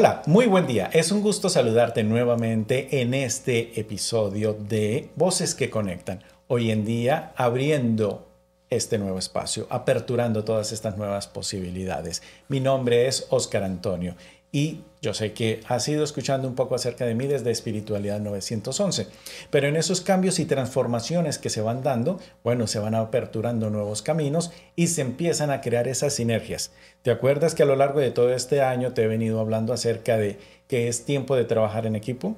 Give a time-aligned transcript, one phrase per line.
[0.00, 0.88] Hola, muy buen día.
[0.94, 6.24] Es un gusto saludarte nuevamente en este episodio de Voces que Conectan.
[6.46, 8.26] Hoy en día abriendo
[8.70, 12.22] este nuevo espacio, aperturando todas estas nuevas posibilidades.
[12.48, 14.16] Mi nombre es Oscar Antonio
[14.52, 19.06] y yo sé que has ido escuchando un poco acerca de mí desde Espiritualidad 911,
[19.50, 24.02] pero en esos cambios y transformaciones que se van dando, bueno, se van aperturando nuevos
[24.02, 26.72] caminos y se empiezan a crear esas sinergias.
[27.02, 30.18] ¿Te acuerdas que a lo largo de todo este año te he venido hablando acerca
[30.18, 30.38] de
[30.68, 32.36] que es tiempo de trabajar en equipo?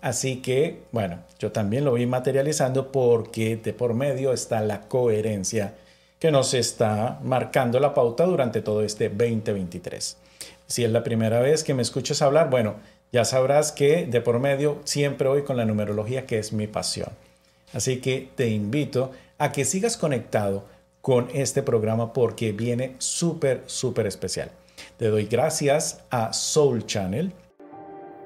[0.00, 5.74] Así que, bueno, yo también lo voy materializando porque de por medio está la coherencia
[6.18, 10.18] que nos está marcando la pauta durante todo este 2023.
[10.74, 12.74] Si es la primera vez que me escuchas hablar, bueno,
[13.12, 17.10] ya sabrás que de por medio siempre voy con la numerología que es mi pasión.
[17.72, 20.64] Así que te invito a que sigas conectado
[21.00, 24.50] con este programa porque viene súper, súper especial.
[24.96, 27.32] Te doy gracias a Soul Channel.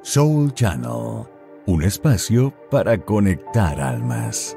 [0.01, 1.27] Soul Channel,
[1.67, 4.57] un espacio para conectar almas.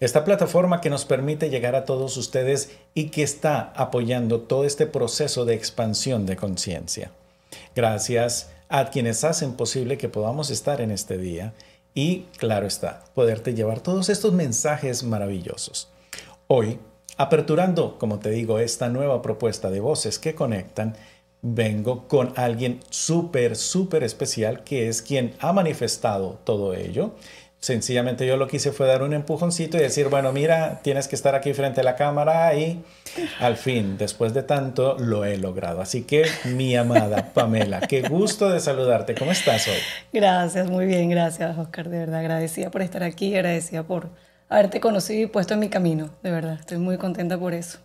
[0.00, 4.86] Esta plataforma que nos permite llegar a todos ustedes y que está apoyando todo este
[4.86, 7.10] proceso de expansión de conciencia.
[7.74, 11.52] Gracias a quienes hacen posible que podamos estar en este día
[11.94, 15.88] y, claro está, poderte llevar todos estos mensajes maravillosos.
[16.46, 16.78] Hoy,
[17.16, 20.96] aperturando, como te digo, esta nueva propuesta de voces que conectan,
[21.42, 27.14] vengo con alguien súper, súper especial que es quien ha manifestado todo ello
[27.60, 31.14] Sencillamente yo lo que hice fue dar un empujoncito y decir, bueno, mira, tienes que
[31.14, 32.82] estar aquí frente a la cámara y
[33.38, 35.82] al fin, después de tanto, lo he logrado.
[35.82, 39.14] Así que, mi amada Pamela, qué gusto de saludarte.
[39.14, 39.74] ¿Cómo estás hoy?
[40.10, 41.90] Gracias, muy bien, gracias, Oscar.
[41.90, 44.08] De verdad, agradecida por estar aquí, agradecida por
[44.48, 46.08] haberte conocido y puesto en mi camino.
[46.22, 47.78] De verdad, estoy muy contenta por eso.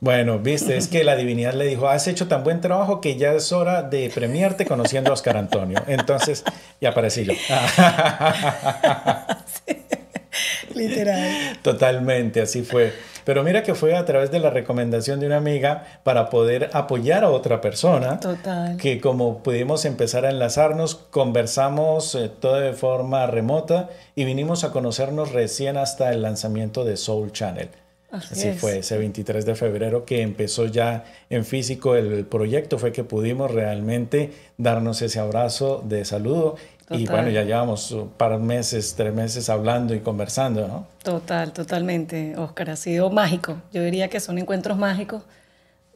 [0.00, 3.32] Bueno, viste, es que la divinidad le dijo, has hecho tan buen trabajo que ya
[3.32, 5.82] es hora de premiarte conociendo a Oscar Antonio.
[5.86, 6.44] Entonces,
[6.80, 7.32] ya aparecí yo.
[10.74, 11.58] literal.
[11.62, 12.92] Totalmente, así fue.
[13.24, 17.24] Pero mira que fue a través de la recomendación de una amiga para poder apoyar
[17.24, 18.18] a otra persona.
[18.18, 18.76] Total.
[18.76, 24.72] Que como pudimos empezar a enlazarnos, conversamos eh, todo de forma remota y vinimos a
[24.72, 27.68] conocernos recién hasta el lanzamiento de Soul Channel.
[28.12, 33.04] Así, fue, ese 23 de febrero que empezó ya en físico el proyecto, fue que
[33.04, 36.56] pudimos realmente darnos ese abrazo de saludo.
[36.90, 40.86] Y bueno, ya llevamos un par de meses, tres meses hablando y conversando, ¿no?
[41.02, 42.68] Total, totalmente, Oscar.
[42.68, 43.56] Ha sido mágico.
[43.72, 45.22] Yo diría que son encuentros mágicos.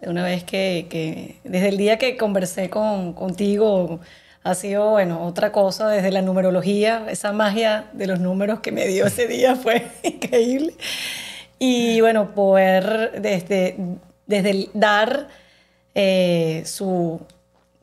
[0.01, 4.01] Una vez que, que desde el día que conversé con, contigo,
[4.43, 7.05] ha sido, bueno, otra cosa desde la numerología.
[7.11, 10.73] Esa magia de los números que me dio ese día fue increíble.
[11.59, 13.77] Y bueno, poder desde,
[14.27, 15.29] desde dar
[15.95, 17.21] eh, su,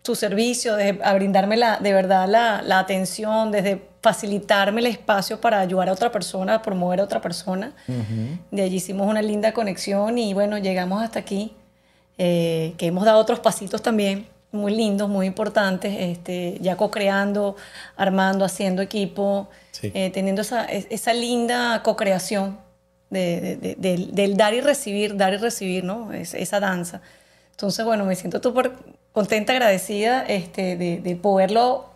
[0.04, 5.42] su, servicio, de, a brindarme la, de verdad la, la, atención, desde facilitarme el espacio
[5.42, 7.74] para ayudar a otra persona, promover a otra persona.
[8.52, 11.56] De allí hicimos una linda conexión y bueno, llegamos hasta aquí,
[12.18, 17.56] eh, que hemos dado otros pasitos también muy lindos, muy importantes, este, ya co-creando,
[17.98, 19.50] armando, haciendo equipo,
[19.82, 22.63] eh, teniendo esa, esa linda co-creación
[23.14, 26.12] del, dar y recibir, dar y recibir, ¿no?
[26.12, 27.02] esa danza.
[27.52, 28.72] Entonces, bueno, me siento súper
[29.12, 31.90] contenta, agradecida este, de, poderlo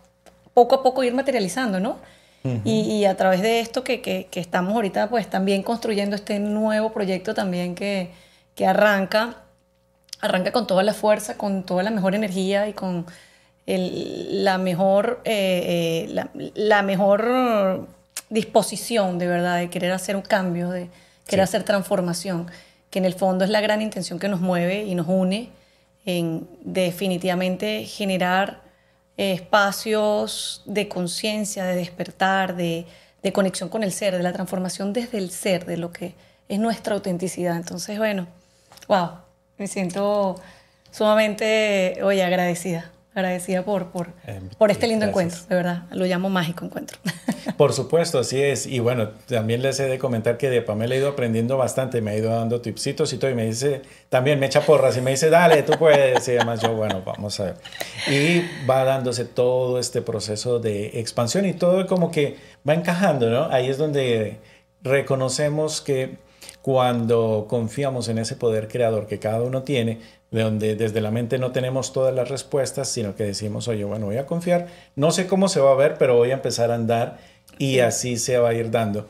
[0.54, 1.98] poco a poco ir materializando, ¿no?
[2.64, 7.34] y, a través de esto que, que, estamos ahorita, pues también construyendo este nuevo proyecto
[7.34, 8.10] también que,
[8.54, 9.36] que arranca,
[10.20, 13.04] arranca con toda la fuerza, con toda la mejor energía y con
[13.66, 17.86] el, la mejor, eh, eh, la, la, mejor
[18.30, 20.88] disposición de verdad de querer hacer un cambio, de,
[21.28, 22.50] quiere hacer transformación,
[22.90, 25.50] que en el fondo es la gran intención que nos mueve y nos une
[26.04, 28.62] en definitivamente generar
[29.16, 32.86] espacios de conciencia, de despertar, de,
[33.22, 36.14] de, conexión con el ser, de la transformación desde el ser, de lo que
[36.48, 37.56] es nuestra autenticidad.
[37.56, 38.26] Entonces, bueno,
[38.86, 39.10] wow,
[39.58, 40.40] me siento
[40.90, 45.82] sumamente, oye, agradecida agradecida por, por, eh, por este lindo encuentro, de verdad.
[45.90, 46.98] Lo llamo mágico encuentro.
[47.56, 48.66] Por supuesto, así es.
[48.66, 52.12] Y bueno, también les he de comentar que de Pamela he ido aprendiendo bastante, me
[52.12, 55.10] ha ido dando tipsitos y todo, y me dice, también me echa porras y me
[55.10, 56.28] dice, dale, tú puedes.
[56.28, 57.54] Y además yo, bueno, vamos a ver.
[58.06, 62.36] Y va dándose todo este proceso de expansión y todo como que
[62.68, 63.50] va encajando, ¿no?
[63.50, 64.38] Ahí es donde
[64.82, 66.18] reconocemos que
[66.68, 70.00] cuando confiamos en ese poder creador que cada uno tiene,
[70.30, 74.04] de donde desde la mente no tenemos todas las respuestas, sino que decimos, oye, bueno,
[74.04, 76.74] voy a confiar, no sé cómo se va a ver, pero voy a empezar a
[76.74, 77.20] andar
[77.56, 79.06] y así se va a ir dando.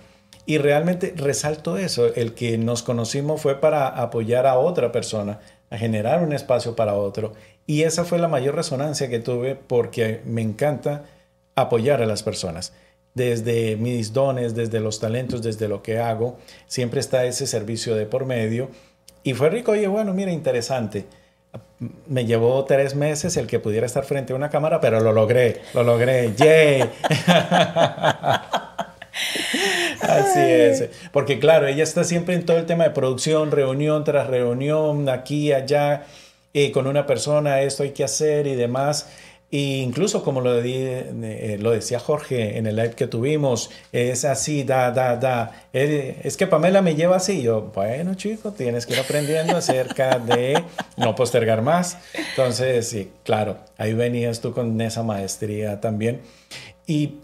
[0.46, 5.78] Y realmente resalto eso, el que nos conocimos fue para apoyar a otra persona, a
[5.78, 7.32] generar un espacio para otro
[7.66, 11.06] Y esa fue la mayor resonancia que tuve porque me encanta
[11.56, 12.72] apoyar a las personas.
[13.19, 16.38] Desde mis dones, desde los talentos, desde lo que hago,
[16.69, 18.70] siempre está ese servicio de por medio.
[19.25, 21.05] Y fue rico, oye, bueno, mira, interesante.
[22.06, 25.62] Me llevó tres meses el que pudiera estar frente a una cámara, pero lo logré,
[25.75, 26.32] lo logré.
[26.37, 26.82] ¡Yay!
[30.00, 30.88] Así es.
[31.12, 35.53] Porque claro, ella está siempre en todo el tema de producción, reunión tras reunión, aquí,
[35.53, 36.05] allá,
[36.55, 39.09] eh, con una persona, esto hay que hacer y demás.
[39.50, 44.62] E incluso como lo, eh, lo decía Jorge en el live que tuvimos, es así,
[44.62, 45.69] da, da, da.
[45.73, 47.41] Es que Pamela me lleva así.
[47.41, 50.62] Yo, bueno, chico, tienes que ir aprendiendo acerca de
[50.99, 51.97] no postergar más.
[52.31, 56.21] Entonces, sí, claro, ahí venías tú con esa maestría también.
[56.87, 57.21] Y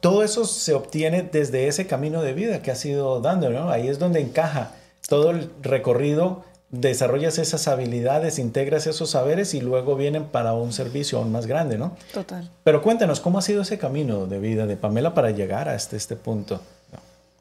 [0.00, 3.70] todo eso se obtiene desde ese camino de vida que has ido dando, ¿no?
[3.70, 4.70] Ahí es donde encaja
[5.08, 11.18] todo el recorrido, desarrollas esas habilidades, integras esos saberes y luego vienen para un servicio
[11.18, 11.96] aún más grande, ¿no?
[12.12, 12.50] Total.
[12.64, 16.16] Pero cuéntanos, ¿cómo ha sido ese camino de vida de Pamela para llegar hasta este,
[16.16, 16.60] punto?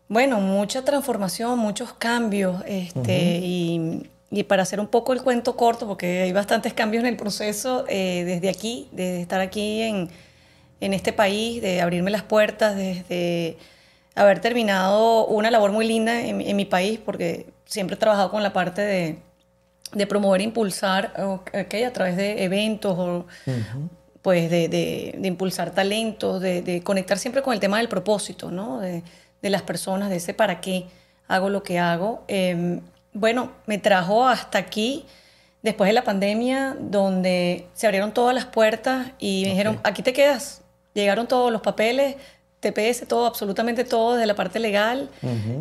[0.07, 5.87] Bueno, mucha transformación, muchos cambios, este, y, y, para hacer un poco el cuento corto,
[5.87, 10.09] porque hay bastantes cambios en el proceso, eh, desde aquí, desde estar aquí en
[10.81, 13.57] en este país, de abrirme las puertas, desde
[14.15, 18.53] haber terminado una labor muy linda en, mi país, porque siempre he trabajado con la
[18.53, 19.19] parte de,
[19.91, 21.13] de promover e impulsar
[21.53, 23.25] okay, a través de eventos o
[24.21, 28.79] pues de, de, impulsar talentos, de, conectar siempre con el tema del propósito, ¿no?
[28.79, 29.03] de,
[29.41, 30.87] las personas, de ese para qué
[31.27, 32.23] hago lo que hago.
[32.27, 32.81] Em,
[33.13, 35.05] bueno, me trajo hasta aquí
[35.61, 40.13] después de la pandemia, donde se abrieron todas las puertas y me dijeron, aquí te
[40.13, 40.63] quedas,
[40.95, 42.15] Llegaron todos los papeles,
[42.71, 45.09] TPS, todo, absolutamente todo, desde la parte legal,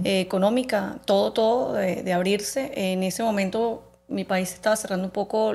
[0.05, 2.73] eh, económica, todo, todo de, abrirse.
[2.75, 5.55] En ese momento mi país estaba cerrando un poco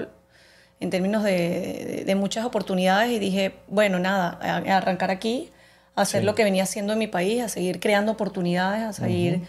[0.79, 5.49] en términos de, muchas oportunidades y dije, bueno, nada, arrancar aquí,
[5.95, 9.41] hacer lo que venía haciendo en mi país, a seguir creando oportunidades, a seguir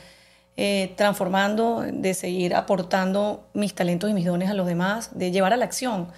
[0.57, 5.53] eh, transformando, de seguir aportando mis talentos y mis dones a los demás, de llevar
[5.53, 6.09] a la acción,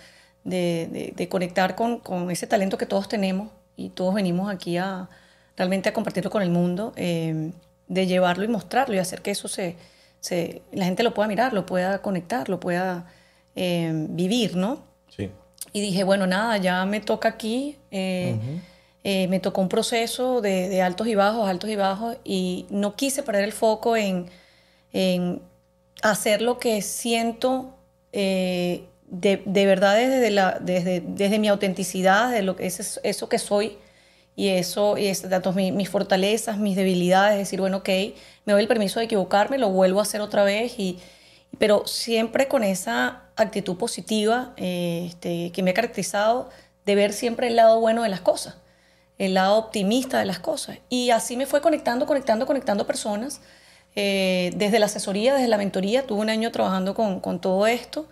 [0.45, 5.09] de, conectar con, con ese talento que todos tenemos y todos venimos aquí a
[5.57, 7.53] realmente a compartirlo con el mundo, eh,
[7.89, 9.77] de llevarlo y mostrarlo y hacer que eso se,
[10.21, 13.07] se, la gente lo pueda mirar, lo pueda conectar, lo pueda
[13.55, 14.83] eh, vivir, ¿no?
[15.15, 15.31] Sí.
[15.73, 18.37] Y dije, bueno, nada, ya me toca aquí, eh,
[19.05, 23.23] me tocó un proceso de, de, altos y bajos, altos y bajos, y no quise
[23.23, 24.27] perder el foco en,
[24.93, 25.43] en
[26.03, 27.75] hacer lo que siento
[28.13, 28.87] de,
[29.45, 33.79] de, verdad desde, la, desde, desde mi autenticidad, de lo que es eso que soy
[34.35, 37.89] y eso, y es, tanto mis, fortalezas, mis debilidades, decir, bueno, ok,
[38.45, 40.99] me doy el permiso de equivocarme, lo vuelvo a hacer otra vez, y,
[41.59, 46.51] pero siempre con esa actitud positiva eh, este, que me ha caracterizado
[46.87, 48.57] de ver siempre el lado bueno de las cosas,
[49.19, 50.79] el lado optimista de las cosas.
[50.89, 53.41] Y así me fue conectando, conectando, conectando personas.
[53.95, 58.09] Eh, desde la asesoría, desde la mentoría, tuve un año trabajando con, con todo esto.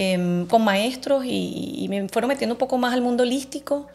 [0.00, 3.88] Em, con maestros y, me fueron metiendo un poco más al mundo holístico.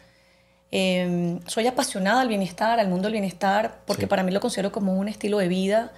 [0.75, 4.97] Em, soy apasionada al bienestar, al mundo del bienestar, porque para mí lo considero como
[4.97, 5.91] un estilo de vida.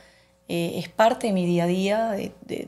[0.49, 2.67] Eh, es parte de mi día a día, de,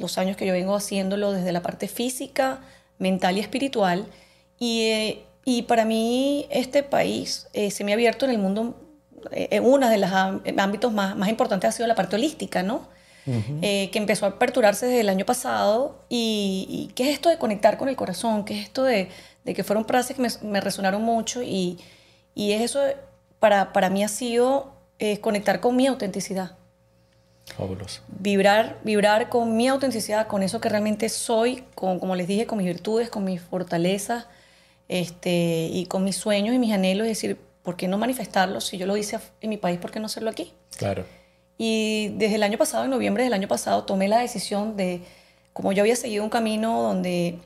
[0.00, 2.60] los años que yo vengo haciéndolo desde la parte física,
[2.98, 4.06] mental y espiritual.
[4.58, 8.80] Y, eh, y para mí este país eh, se me ha abierto en el mundo,
[9.30, 12.88] en uno de los ámbitos más, más importantes ha sido la parte holística, ¿no?
[13.26, 16.04] Eh, que empezó a aperturarse desde el año pasado.
[16.08, 18.44] Y, qué es esto de conectar con el corazón?
[18.44, 19.08] ¿Qué es esto de,
[19.44, 21.42] que fueron frases que me, resonaron mucho?
[21.42, 21.78] Y,
[22.34, 22.80] y eso
[23.38, 26.52] para, para mí ha sido eh, conectar con mi autenticidad.
[27.56, 28.02] Fabuloso.
[28.08, 32.58] Vibrar, vibrar con mi autenticidad, con eso que realmente soy, con, como les dije, con
[32.58, 34.26] mis virtudes, con mis fortalezas
[34.88, 37.06] este, y con mis sueños y mis anhelos.
[37.06, 38.64] Es decir, ¿por qué no manifestarlos?
[38.64, 40.52] Si yo lo hice en mi país, ¿por qué no hacerlo aquí?
[40.76, 41.04] Claro.
[41.58, 45.02] Y desde el año pasado, en noviembre del año pasado, tomé la decisión de,
[45.52, 47.38] como yo había seguido un camino donde,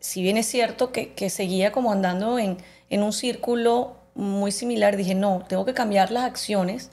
[0.00, 2.56] si bien es cierto que, que seguía como andando en,
[2.88, 6.90] en un círculo muy similar, dije, no, tengo que cambiar las acciones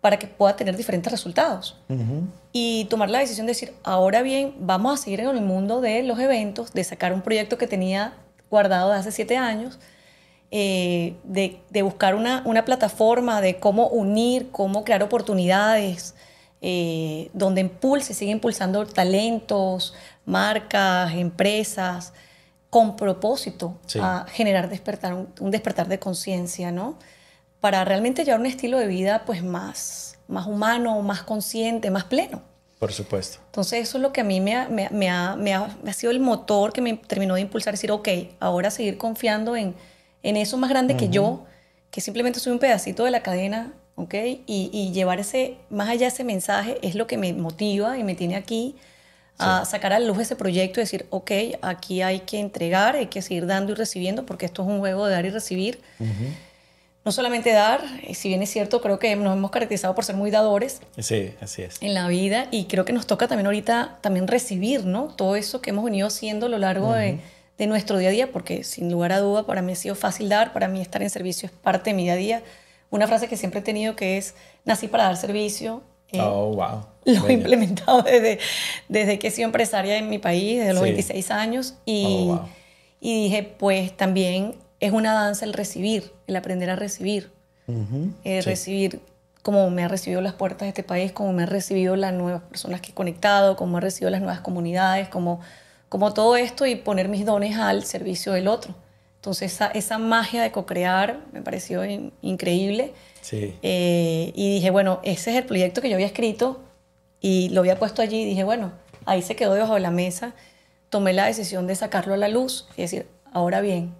[0.00, 1.76] para que pueda tener diferentes resultados.
[2.52, 6.04] Y tomar la decisión de decir, ahora bien, vamos a seguir en el mundo de
[6.04, 8.14] los eventos, de sacar un proyecto que tenía
[8.48, 9.80] guardado de hace siete años,
[10.52, 16.14] eh, de, buscar una, plataforma de cómo unir, cómo crear oportunidades,
[16.60, 19.94] eh, donde impulse, sigue impulsando talentos,
[20.24, 22.12] marcas, empresas,
[22.70, 26.98] con propósito a generar despertar, un, despertar de conciencia, ¿no?
[27.60, 32.42] Para realmente llevar un estilo de vida pues más, más humano, más consciente, más pleno.
[32.78, 33.38] Por supuesto.
[33.46, 36.10] Entonces eso es lo que a mí me ha, me, me ha, me ha, sido
[36.10, 38.08] el motor que me terminó de impulsar, decir, ok,
[38.40, 39.74] ahora seguir confiando en,
[40.22, 41.44] en eso más grande que yo,
[41.90, 44.14] que simplemente soy un pedacito de la cadena, ok,
[44.46, 48.14] y, y, llevar ese, más allá ese mensaje es lo que me motiva y me
[48.14, 48.76] tiene aquí
[49.38, 51.30] a sacar a luz ese proyecto y decir, ok,
[51.62, 55.06] aquí hay que entregar, hay que seguir dando y recibiendo, porque esto es un juego
[55.06, 55.80] de dar y recibir.
[57.04, 60.16] No solamente dar, eh, si bien es cierto, creo que nos hemos caracterizado por ser
[60.16, 60.80] muy dadores.
[60.98, 61.80] Sí, así es.
[61.80, 65.14] En la vida, y creo que nos toca también ahorita también recibir, ¿no?
[65.14, 67.20] Todo eso que hemos venido haciendo a lo largo de,
[67.58, 70.28] de nuestro día a día, porque sin lugar a duda para mí ha sido fácil
[70.28, 72.42] dar, para mí estar en servicio es parte de mi día a día.
[72.90, 76.86] Una frase que siempre he tenido que es, nací para dar servicio, eh, oh, wow.
[77.04, 78.38] Lo he implementado desde,
[78.88, 81.74] desde que he sido empresaria en mi país, desde los 26 años.
[81.84, 82.48] Y, oh,
[83.00, 87.30] y dije, pues también es una danza el recibir, el aprender a recibir.
[88.24, 89.00] el Recibir
[89.42, 92.42] como me ha recibido las puertas de este país, como me ha recibido las nuevas
[92.42, 95.40] personas que he conectado, como me ha recibido las nuevas comunidades, como,
[95.88, 98.74] como todo esto y poner mis dones al servicio del otro.
[99.26, 101.82] Entonces esa, esa magia de co-crear me pareció
[102.22, 102.92] increíble.
[103.32, 106.62] Eh, y dije, bueno, ese es el proyecto que yo había escrito
[107.20, 108.70] y lo había puesto allí y dije, bueno,
[109.04, 110.36] ahí se quedó debajo de la mesa.
[110.90, 113.96] Tomé la decisión de sacarlo a la luz y decir, ahora bien,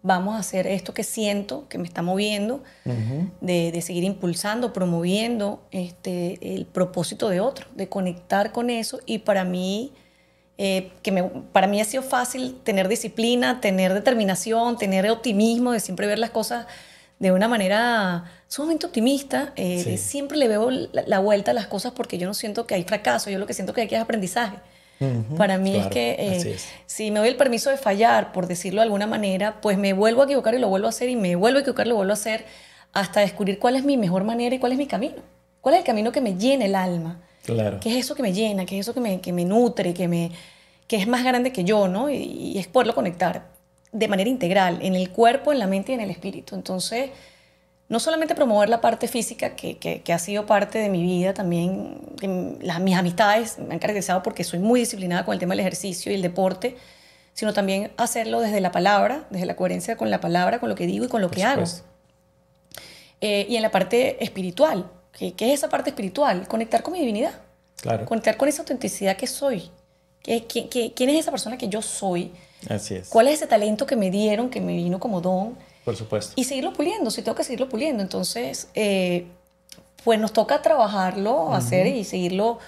[0.00, 2.62] vamos a hacer esto que siento, que me está moviendo,
[3.42, 9.00] de, de, seguir impulsando, promoviendo este, el propósito de otro, de conectar con eso.
[9.04, 9.92] Y para mí,
[10.62, 15.80] eh, que me, para mí ha sido fácil tener disciplina, tener determinación, tener optimismo, de
[15.80, 16.66] siempre ver las cosas
[17.18, 19.54] de una manera sumamente optimista.
[19.56, 22.84] Eh, siempre le veo la, vuelta a las cosas porque yo no siento que hay
[22.84, 24.58] fracaso, yo lo que siento que hay que es aprendizaje.
[25.38, 28.84] Para mí es que eh, si me doy el permiso de fallar, por decirlo de
[28.84, 31.56] alguna manera, pues me vuelvo a equivocar y lo vuelvo a hacer y me vuelvo
[31.56, 32.44] a equivocar y lo vuelvo a hacer
[32.92, 35.22] hasta descubrir cuál es mi mejor manera y cuál es mi camino.
[35.62, 37.22] ¿Cuál es el camino que me llena el alma?
[37.54, 37.78] Claro.
[37.80, 38.66] ¿Qué es eso que me llena?
[38.66, 39.94] ¿Qué es eso que me, que me nutre?
[39.94, 40.30] Que, me,
[40.86, 42.10] que es más grande que yo, ¿no?
[42.10, 43.50] Y, y es poderlo conectar
[43.92, 46.54] de manera integral, en el cuerpo, en la mente y en el espíritu.
[46.54, 47.10] Entonces,
[47.90, 51.98] no solamente promover la parte física, que, que, ha sido parte de mi vida, también
[52.60, 56.12] las, mis amistades me han caracterizado porque soy muy disciplinada con el tema del ejercicio
[56.12, 56.76] y el deporte,
[57.32, 60.86] sino también hacerlo desde la palabra, desde la coherencia con la palabra, con lo que
[60.86, 61.64] digo y con lo que hago.
[63.20, 66.46] Eh, y en la parte espiritual, ¿qué, es esa parte espiritual?
[66.48, 67.32] Conectar con mi divinidad.
[67.76, 68.04] Claro.
[68.06, 69.70] Conectar con esa autenticidad que soy.
[70.22, 70.46] ¿Qué,
[70.94, 72.32] quién es esa persona que yo soy?
[72.68, 73.08] Así es.
[73.08, 75.56] ¿Cuál es ese talento que me dieron, que me vino como don?
[75.84, 76.34] Por supuesto.
[76.36, 78.02] Y seguirlo puliendo, si tengo que seguirlo puliendo.
[78.02, 79.26] Entonces, eh,
[80.04, 82.58] pues nos toca trabajarlo, hacer y seguirlo,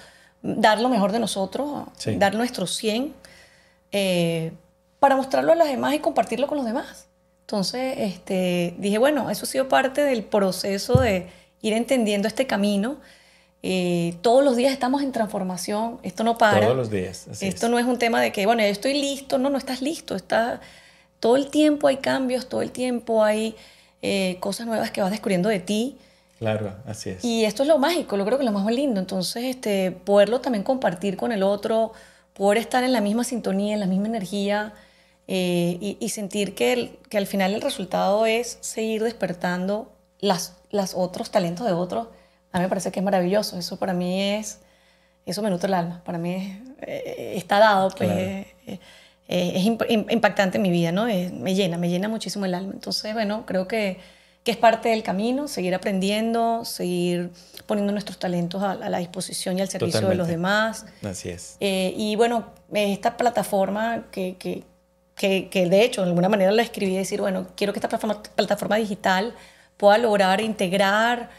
[0.41, 3.13] dar lo mejor de nosotros, dar nuestro 100,
[3.91, 4.51] eh,
[4.99, 7.07] para mostrarlo a los demás y compartirlo con los demás.
[7.41, 11.29] Entonces, este, dije, bueno, eso ha sido parte del proceso de
[11.63, 12.97] ir entendiendo este camino.
[13.63, 16.65] Eh, todos los días estamos en transformación, esto no para.
[16.65, 17.27] Todos los días.
[17.41, 20.15] esto no es un tema de que, bueno, yo estoy listo, no, no estás listo,
[20.15, 20.59] está,
[21.21, 23.55] todo el tiempo hay cambios, todo el tiempo hay
[24.01, 25.97] eh, cosas nuevas que vas descubriendo de ti.
[26.39, 27.23] Claro, así es.
[27.23, 28.99] Y esto es lo mágico, lo creo que es lo más lindo.
[28.99, 31.93] Entonces, este, poderlo también compartir con el otro,
[32.33, 34.73] poder estar en la misma sintonía, en la misma energía
[35.29, 39.92] eh, y, sentir que, que al final el resultado es seguir despertando
[40.23, 42.07] las, las otros talentos de otros.
[42.53, 43.57] A mí me parece que es maravilloso.
[43.57, 44.59] Eso para mí es,
[45.25, 46.01] eso me nutre el alma.
[46.05, 48.09] Para mí eh, está dado, pues.
[48.09, 48.79] Eh,
[49.27, 51.05] es impactante en mi vida, ¿no?
[51.05, 52.73] me llena, me llena muchísimo el alma.
[52.73, 53.97] Entonces, bueno, creo que,
[54.43, 57.31] que, es parte del camino, seguir aprendiendo, seguir
[57.65, 60.85] poniendo nuestros talentos a, la disposición y al servicio de los demás.
[61.03, 61.55] Así es.
[61.61, 64.63] Eh, y bueno, esta plataforma que, que,
[65.49, 68.75] que, de hecho de alguna manera la escribí, decir, bueno, quiero que esta plataforma, plataforma
[68.75, 69.33] digital
[69.77, 71.29] pueda lograr integrar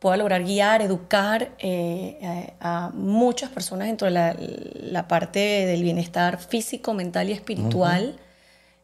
[0.00, 6.94] pueda lograr guiar, educar eh, a, muchas personas dentro de la, parte del bienestar físico,
[6.94, 8.18] mental y espiritual,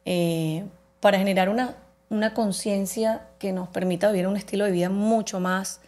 [0.04, 0.64] eh,
[1.00, 1.74] para generar una,
[2.10, 5.80] una conciencia que nos permita vivir un estilo de vida mucho más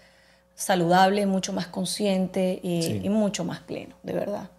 [0.55, 4.51] saludable, mucho más consciente y, y mucho más pleno, de verdad.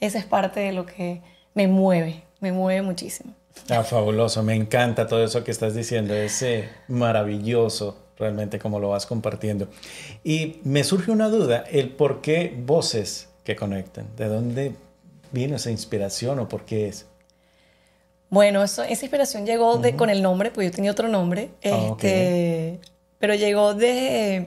[0.00, 1.22] Esa es parte de lo que
[1.54, 3.32] me mueve, me mueve muchísimo.
[3.68, 6.44] Ah, fabuloso, me encanta todo eso que estás diciendo, es
[6.88, 9.68] maravilloso realmente como lo vas compartiendo.
[10.22, 14.74] Y me surge una duda, el por qué voces que conectan, ¿de dónde
[15.32, 17.06] viene esa inspiración o por qué es?
[18.28, 21.88] Bueno, eso, esa inspiración llegó de, con el nombre, pues yo tenía otro nombre, ah,
[21.90, 22.78] este,
[23.18, 24.46] pero llegó de,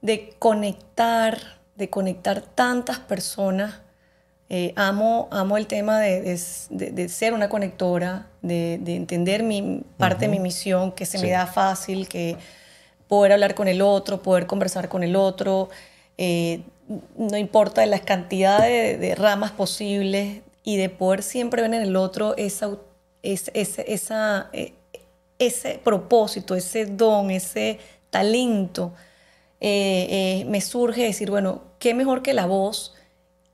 [0.00, 1.38] de conectar,
[1.74, 3.80] de conectar tantas personas.
[4.50, 6.38] Eh, amo, amo el tema de,
[6.70, 11.46] de, ser una conectora, de, entender mi parte de mi misión, que se me da
[11.46, 12.36] fácil, que
[13.08, 15.70] poder hablar con el otro, poder conversar con el otro,
[16.18, 16.60] eh,
[17.16, 22.36] no importa la cantidad de, ramas posibles y de poder siempre ver en el otro
[22.36, 22.76] esa,
[23.22, 24.74] ese, esa, e,
[25.38, 27.78] ese propósito, ese don, ese
[28.10, 28.92] talento,
[29.60, 32.94] eh, eh, me surge decir, bueno, qué mejor que la voz,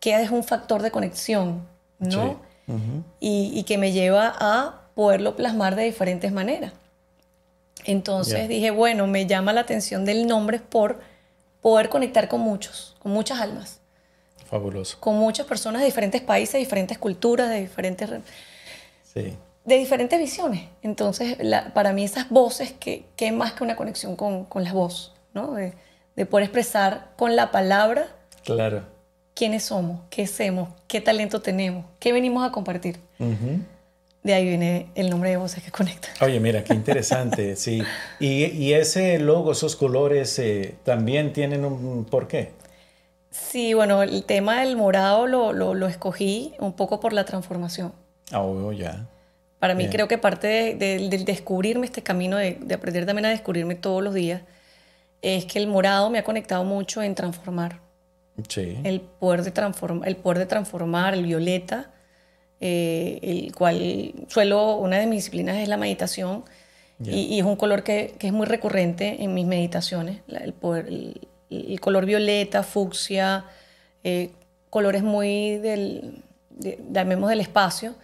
[0.00, 1.66] que es un factor de conexión,
[1.98, 2.40] ¿no?
[3.20, 6.72] y, que me lleva a poderlo plasmar de diferentes maneras.
[7.84, 11.00] Entonces dije, bueno, me llama la atención del nombre por
[11.60, 13.80] poder conectar con muchos, con muchas almas.
[14.46, 14.98] Fabuloso.
[15.00, 18.10] Con muchas personas de diferentes países, de diferentes culturas, de diferentes...
[19.14, 19.36] Sí.
[19.64, 20.68] De diferentes visiones.
[20.82, 21.36] Entonces,
[21.74, 25.52] para mí esas voces, que, que más que una conexión con, con las voces, ¿no?
[25.52, 25.74] De,
[26.16, 28.08] de, poder expresar con la palabra.
[28.42, 28.84] Claro.
[29.40, 32.98] Quiénes somos, qué hacemos, qué talento tenemos, qué venimos a compartir.
[34.22, 36.10] De ahí viene el nombre de Voces que Conectan.
[36.20, 37.82] Oye, mira, qué interesante, sí.
[38.18, 42.52] Y, y, ese logo, esos colores, eh, también tienen un porqué.
[43.30, 47.94] Sí, bueno, el tema del morado lo, lo, lo escogí un poco por la transformación.
[48.32, 49.06] Ah, oh, ya.
[49.58, 53.30] Para mí creo que parte del de, descubrirme este camino, de, de, aprender también a
[53.30, 54.42] descubrirme todos los días,
[55.22, 57.88] es que el morado me ha conectado mucho en transformar.
[58.48, 58.78] Sí.
[58.84, 61.90] El poder de, transform, el poder de transformar, el violeta
[62.62, 66.44] eh, el cual suelo, una de mis disciplinas es la meditación,
[67.02, 70.86] y, es un color que, que, es muy recurrente en mis meditaciones, el, poder,
[71.48, 73.46] el, color violeta, fucsia,
[74.04, 74.32] eh,
[74.68, 77.94] colores muy del, de, del espacio,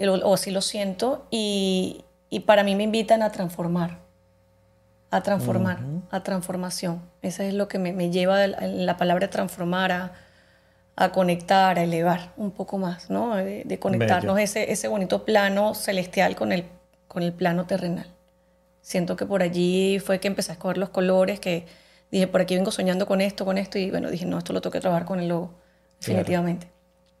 [0.00, 4.00] o así lo siento, y, y, para mí me invitan a transformar,
[5.16, 5.78] a transformar,
[6.10, 7.02] a transformación.
[7.22, 10.12] Eso es lo que me, me lleva la palabra transformar a
[10.96, 13.34] a conectar, a elevar un poco más, ¿no?
[13.34, 16.64] De, conectarnos ese, ese bonito plano celestial con el,
[17.08, 18.06] con el plano terrenal.
[18.80, 21.66] Siento que por allí fue que empecé a escoger los colores, que
[22.12, 24.60] dije, por aquí vengo soñando con esto, con esto, y bueno, dije, no, esto lo
[24.60, 25.52] tengo que trabajar con el logo,
[25.98, 26.68] definitivamente.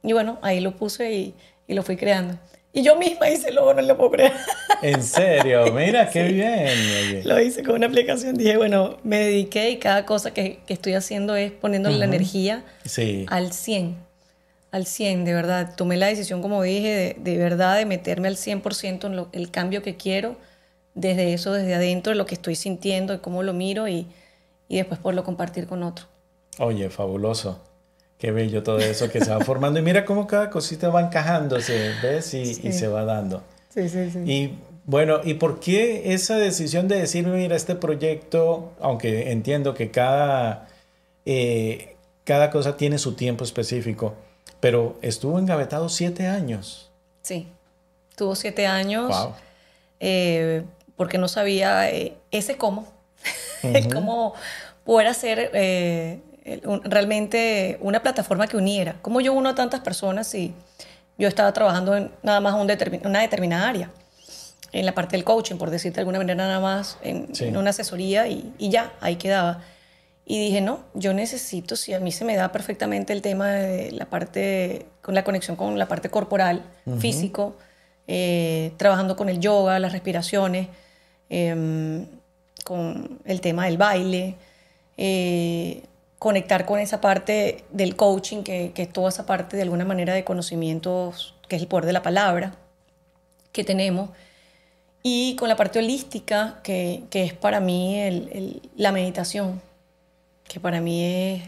[0.02, 1.34] Y bueno, ahí lo puse y,
[1.66, 2.38] y lo fui creando.
[2.76, 4.32] Y yo misma hice el logo, no lo puedo creer.
[4.82, 7.22] En serio, mira, qué bien.
[7.26, 8.34] Lo hice con una aplicación.
[8.34, 12.64] Dije, bueno, me dediqué y cada cosa que, que estoy haciendo es poniéndole la energía
[13.28, 13.96] al 100.
[14.72, 15.76] Al 100, de verdad.
[15.76, 19.52] Tomé la decisión, como dije, de, de verdad de meterme al 100% en lo, el
[19.52, 20.36] cambio que quiero,
[20.94, 24.08] desde eso, desde adentro, de lo que estoy sintiendo, cómo lo miro y,
[24.68, 26.06] y después poderlo compartir con otro.
[26.58, 27.62] Oye, fabuloso.
[28.18, 29.78] Qué bello todo eso que se va formando.
[29.78, 32.32] Y mira cómo cada cosita va encajándose, ¿ves?
[32.34, 33.42] Y, y se va dando.
[33.68, 34.18] Sí, sí, sí.
[34.24, 39.90] Y bueno, ¿y por qué esa decisión de decir, mira, este proyecto, aunque entiendo que
[39.90, 40.68] cada,
[41.24, 44.14] eh, cada cosa tiene su tiempo específico,
[44.60, 46.90] pero estuvo engavetado siete años?
[47.22, 47.48] Sí,
[48.14, 49.08] tuvo siete años.
[49.08, 49.34] Wow.
[50.00, 50.64] Eh,
[50.96, 52.86] porque no sabía eh, ese cómo,
[53.92, 54.34] cómo
[54.84, 55.50] poder hacer
[56.84, 58.96] realmente una plataforma que uniera.
[59.02, 60.54] Como yo uno a tantas personas y
[61.18, 62.70] yo estaba trabajando en nada más un
[63.04, 63.90] una determinada área,
[64.72, 68.26] en la parte del coaching, por decirte de alguna manera, nada más en, una asesoría
[68.26, 69.62] y, y, ya, ahí quedaba.
[70.26, 73.92] Y dije, no, yo necesito, si a mí se me da perfectamente el tema de
[73.92, 76.62] la parte, con la conexión con la parte corporal,
[76.98, 77.56] físico,
[78.08, 80.68] eh, trabajando con el yoga, las respiraciones,
[81.28, 82.06] em,
[82.64, 84.36] con el tema del baile,
[84.96, 85.82] eh,
[86.24, 90.14] conectar con esa parte del coaching, que, que, es toda esa parte de alguna manera
[90.14, 92.54] de conocimientos, que es el poder de la palabra
[93.52, 94.08] que tenemos,
[95.02, 99.60] y con la parte holística, que, que es para mí el, la meditación,
[100.48, 101.42] que para mí es,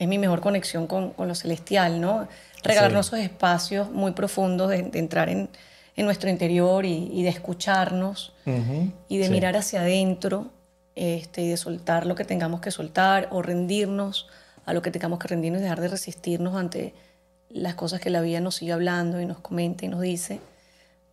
[0.00, 2.26] es mi mejor conexión con, con, lo celestial, ¿no?
[2.64, 5.48] Regalarnos esos espacios muy profundos de, entrar en,
[5.94, 8.34] en, nuestro interior y, y de escucharnos
[9.08, 10.50] y de mirar hacia adentro
[10.96, 14.26] este, y de soltar lo que tengamos que soltar o rendirnos
[14.64, 16.94] a lo que tengamos que rendirnos y dejar de resistirnos ante
[17.50, 20.40] las cosas que la vida nos sigue hablando y nos comenta y nos dice,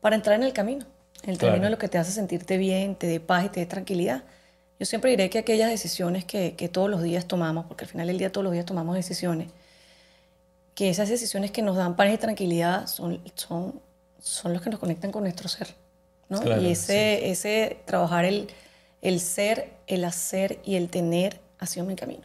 [0.02, 0.86] para entrar en el camino,
[1.24, 3.66] el camino de lo que te hace sentirte bien, te dé paz y te dé
[3.66, 4.24] tranquilidad.
[4.80, 8.08] Yo siempre diré que aquellas decisiones que, que todos los días tomamos, porque al final
[8.08, 9.50] del día todos los días tomamos decisiones,
[10.74, 13.80] que esas decisiones que nos dan paz y tranquilidad son, son,
[14.20, 15.76] son los que nos conectan con nuestro ser.
[16.30, 16.42] ¿no?
[16.62, 18.48] y ese, ese trabajar el,
[19.04, 22.24] el ser, el hacer y el tener ha sido mi camino.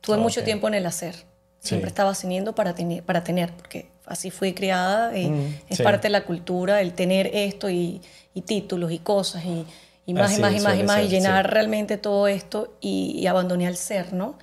[0.00, 1.16] Tuve mucho tiempo en el hacer.
[1.58, 6.06] Siempre estaba haciendo para tener, para tener, porque así fui criada y mm, es parte
[6.06, 8.00] de la cultura el tener esto y,
[8.46, 9.66] títulos y cosas y,
[10.14, 13.76] más y más y más y más y llenar realmente todo esto y, abandoné al
[13.76, 14.38] ser, ¿no?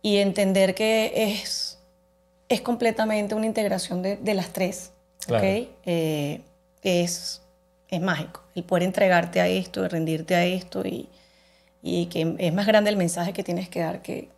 [0.00, 1.78] Y entender que es,
[2.48, 4.92] es completamente una integración de, de las tres,
[5.28, 5.42] ¿ok?
[5.84, 6.40] Eh,
[6.82, 7.42] es
[7.88, 8.42] es mágico.
[8.54, 11.08] El poder entregarte a esto, rendirte a esto y,
[11.82, 14.28] y, que es más grande el mensaje que tienes que dar que,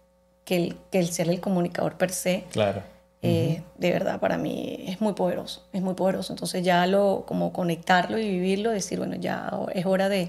[0.45, 2.45] que el, que el ser el comunicador per se.
[2.51, 2.83] Claro.
[3.21, 6.33] Eh, de verdad, para mí es muy poderoso, es muy poderoso.
[6.33, 10.29] Entonces ya lo, como conectarlo y vivirlo, decir, bueno, ya es hora de,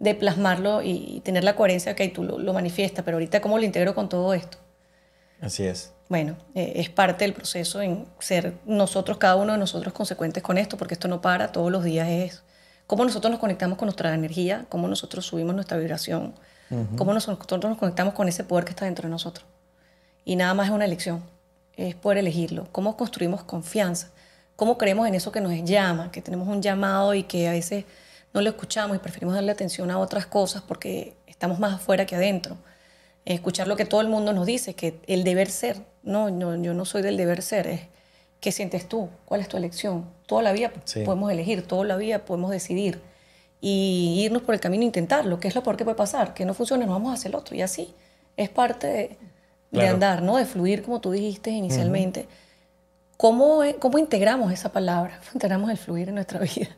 [0.00, 3.64] de plasmarlo y, tener la coherencia, que tú lo, lo manifiestas, pero ahorita cómo lo
[3.64, 4.58] integro con todo esto.
[5.40, 5.92] Así es.
[6.12, 10.58] Bueno, eh, es parte del proceso en ser nosotros, cada uno de nosotros, consecuentes con
[10.58, 12.42] esto, porque esto no para, todos los días es
[12.86, 16.34] cómo nosotros nos conectamos con nuestra energía, cómo nosotros subimos nuestra vibración,
[16.98, 19.46] cómo nosotros nos conectamos con ese poder que está dentro de nosotros.
[20.26, 21.22] Y nada más es una elección,
[21.78, 24.10] es poder elegirlo, cómo construimos confianza,
[24.54, 27.86] cómo creemos en eso que nos llama, que tenemos un llamado y que a veces
[28.34, 32.16] no lo escuchamos y preferimos darle atención a otras cosas porque estamos más afuera que
[32.16, 32.58] adentro.
[33.24, 36.74] Escuchar lo que todo el mundo nos dice, que el deber ser, no, no yo
[36.74, 37.80] no soy del deber ser, es
[38.40, 40.06] qué sientes tú, cuál es tu elección.
[40.26, 40.72] Toda la vida
[41.04, 43.00] podemos elegir, toda la vida podemos decidir
[43.60, 46.44] y irnos por el camino e intentarlo, que es lo peor que puede pasar, que
[46.44, 47.94] no funcione, nos vamos a hacer el otro y así.
[48.36, 49.18] Es parte
[49.70, 50.36] de, andar, ¿no?
[50.36, 52.26] De fluir, como tú dijiste inicialmente.
[53.16, 55.20] ¿Cómo, ¿Cómo, integramos esa palabra?
[55.20, 56.76] ¿Cómo integramos el fluir en nuestra vida?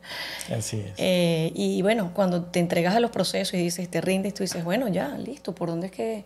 [0.55, 0.93] Así es.
[0.97, 4.63] Eh, y bueno, cuando te entregas a los procesos y dices, te rindes, tú dices,
[4.63, 6.25] bueno, ya, listo, ¿por dónde es que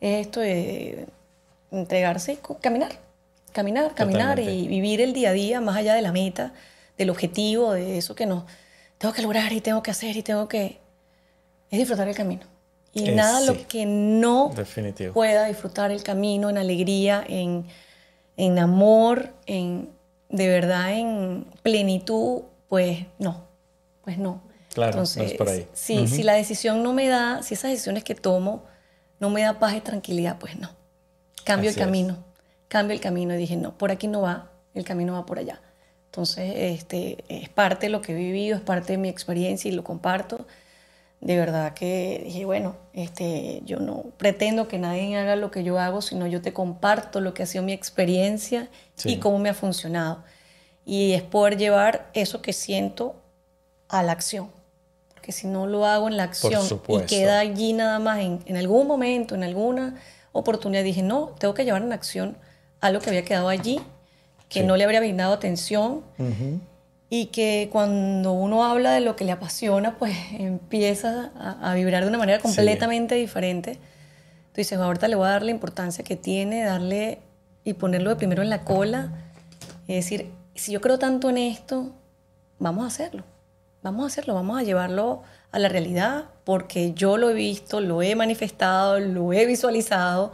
[0.00, 1.06] es esto de
[1.70, 2.92] entregarse y caminar?
[3.52, 6.52] Caminar, caminar y vivir el día a día más allá de la meta,
[6.96, 8.46] del objetivo, de eso que no
[8.98, 10.78] tengo que lograr y tengo que hacer y tengo que...
[11.70, 12.42] Es disfrutar el camino.
[12.92, 14.52] Y nada lo que no
[15.14, 17.66] pueda disfrutar el camino en alegría, en
[18.40, 19.90] en amor, en
[20.30, 23.44] de verdad en plenitud, pues no,
[24.02, 24.42] pues no.
[24.72, 25.66] Claro, Entonces, por ahí.
[25.74, 28.64] Si, si la decisión no me da, si esas decisiones que tomo
[29.20, 30.70] no me da paz y tranquilidad, pues no.
[31.44, 32.24] Cambio el camino,
[32.68, 35.60] cambio el camino y dije, no, por aquí no va, el camino va por allá.
[36.06, 39.74] Entonces, este, es parte de lo que he vivido, es parte de mi experiencia y
[39.74, 40.46] lo comparto
[41.20, 45.78] de verdad que dije, bueno, este, yo no pretendo que nadie haga lo que yo
[45.78, 48.68] hago, sino yo te comparto lo que ha sido mi experiencia
[49.04, 50.24] y cómo me ha funcionado.
[50.86, 53.16] Y es poder llevar eso que siento
[53.88, 54.50] a la acción.
[55.20, 58.56] Porque si no lo hago en la acción y queda allí nada más en, en,
[58.56, 59.96] algún momento, en alguna
[60.32, 62.38] oportunidad, dije, no, tengo que llevar en acción
[62.80, 63.82] algo que había quedado allí,
[64.48, 66.02] que no le habría brindado atención
[67.10, 72.08] y que cuando uno habla de lo que le apasiona, pues empieza a, vibrar de
[72.08, 73.74] una manera completamente diferente.
[73.74, 77.18] Tú dices, ahorita le voy a dar la importancia que tiene, darle
[77.62, 79.12] y ponerlo de primero en la cola
[79.86, 81.92] y decir, si yo creo tanto en esto,
[82.58, 83.24] vamos a hacerlo,
[83.82, 88.02] vamos a hacerlo, vamos a llevarlo a la realidad, porque yo lo he visto, lo
[88.02, 90.32] he manifestado, lo he visualizado.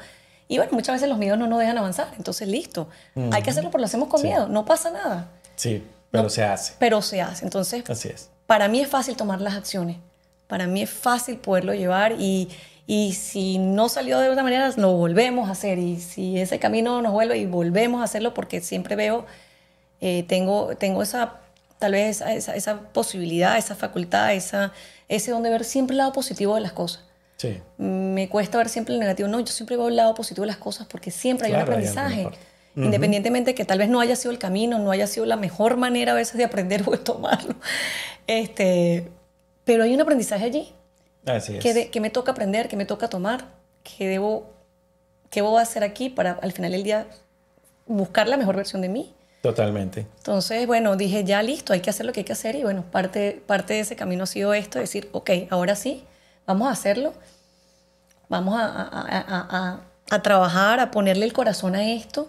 [0.48, 2.88] Y bueno, muchas veces los miedos no nos dejan avanzar, entonces listo,
[3.32, 5.28] hay que hacerlo porque lo hacemos con miedo, no pasa nada.
[5.56, 5.82] Sí.
[6.10, 6.74] Pero se hace.
[6.78, 7.44] Pero se hace.
[7.44, 8.30] Entonces, Así es.
[8.46, 9.96] para mí es fácil tomar las acciones.
[10.46, 12.48] Para mí es fácil poderlo llevar y,
[12.86, 15.78] y si no salió de otra manera, lo volvemos a hacer.
[15.78, 19.26] Y si ese camino nos vuelve y volvemos a hacerlo porque siempre veo,
[20.00, 21.40] eh, tengo, tengo esa,
[21.78, 24.72] tal vez esa, esa, posibilidad, esa facultad, esa,
[25.08, 27.04] ese donde ver siempre el lado positivo de las cosas.
[27.36, 27.60] Sí.
[27.76, 29.28] Me cuesta ver siempre el negativo.
[29.28, 32.28] No, yo siempre veo el lado positivo de las cosas porque siempre hay un aprendizaje.
[32.74, 36.12] Independientemente que tal vez no haya sido el camino, no haya sido la mejor manera
[36.12, 37.54] a veces de aprender o de tomarlo.
[38.26, 39.10] Este,
[39.64, 40.74] pero hay un aprendizaje allí.
[41.24, 41.62] Así es.
[41.62, 43.46] Que, que me toca aprender, que me toca tomar,
[43.82, 44.52] que debo,
[45.30, 47.06] que debo hacer aquí para al final del día
[47.86, 49.14] buscar la mejor versión de mí.
[49.42, 50.06] Totalmente.
[50.18, 52.56] Entonces, bueno, dije, ya listo, hay que hacer lo que hay que hacer.
[52.56, 56.04] Y bueno, parte, parte de ese camino ha sido esto, decir, ok, ahora sí,
[56.46, 57.12] vamos a hacerlo.
[58.28, 62.28] Vamos a, a, a, a trabajar, a ponerle el corazón a esto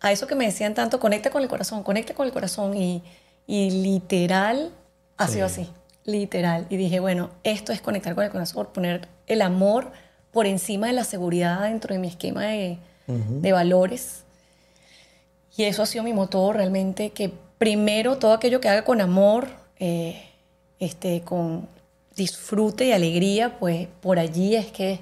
[0.00, 2.76] a eso que me decían tanto, conecta con el corazón, conecta con el corazón.
[2.76, 3.02] Y,
[3.46, 4.72] y literal
[5.16, 5.68] ha sido así,
[6.04, 6.66] literal.
[6.70, 9.92] Y dije, bueno, esto es conectar con el corazón, poner el amor
[10.32, 14.24] por encima de la seguridad dentro de mi esquema de, de valores.
[15.56, 19.48] Y eso ha sido mi motor realmente, que primero todo aquello que haga con amor,
[19.78, 20.22] eh,
[20.78, 21.68] este, con
[22.14, 25.00] disfrute y alegría, pues por allí es que es